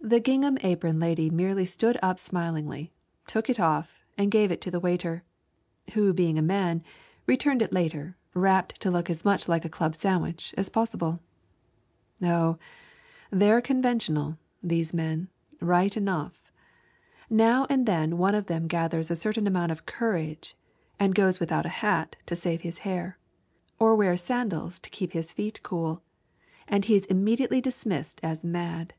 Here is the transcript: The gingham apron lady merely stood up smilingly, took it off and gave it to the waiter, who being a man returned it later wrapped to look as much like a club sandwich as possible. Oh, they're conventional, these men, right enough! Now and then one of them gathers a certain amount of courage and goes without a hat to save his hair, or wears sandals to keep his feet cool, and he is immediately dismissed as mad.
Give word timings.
The 0.00 0.20
gingham 0.20 0.58
apron 0.60 1.00
lady 1.00 1.28
merely 1.28 1.66
stood 1.66 1.98
up 2.00 2.20
smilingly, 2.20 2.92
took 3.26 3.50
it 3.50 3.58
off 3.58 4.04
and 4.16 4.30
gave 4.30 4.52
it 4.52 4.60
to 4.60 4.70
the 4.70 4.78
waiter, 4.78 5.24
who 5.94 6.12
being 6.12 6.38
a 6.38 6.40
man 6.42 6.84
returned 7.26 7.62
it 7.62 7.72
later 7.72 8.16
wrapped 8.32 8.80
to 8.82 8.92
look 8.92 9.10
as 9.10 9.24
much 9.24 9.48
like 9.48 9.64
a 9.64 9.68
club 9.68 9.96
sandwich 9.96 10.54
as 10.56 10.70
possible. 10.70 11.18
Oh, 12.22 12.58
they're 13.32 13.60
conventional, 13.60 14.38
these 14.62 14.94
men, 14.94 15.30
right 15.60 15.94
enough! 15.96 16.48
Now 17.28 17.66
and 17.68 17.84
then 17.84 18.18
one 18.18 18.36
of 18.36 18.46
them 18.46 18.68
gathers 18.68 19.10
a 19.10 19.16
certain 19.16 19.48
amount 19.48 19.72
of 19.72 19.84
courage 19.84 20.56
and 21.00 21.12
goes 21.12 21.40
without 21.40 21.66
a 21.66 21.80
hat 21.80 22.14
to 22.26 22.36
save 22.36 22.60
his 22.60 22.78
hair, 22.78 23.18
or 23.80 23.96
wears 23.96 24.22
sandals 24.22 24.78
to 24.78 24.90
keep 24.90 25.10
his 25.10 25.32
feet 25.32 25.60
cool, 25.64 26.04
and 26.68 26.84
he 26.84 26.94
is 26.94 27.04
immediately 27.06 27.60
dismissed 27.60 28.20
as 28.22 28.44
mad. 28.44 28.94